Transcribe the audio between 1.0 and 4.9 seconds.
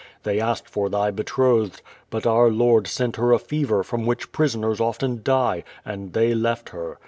betrothed, but our Lord sent licr a fever from which prisoners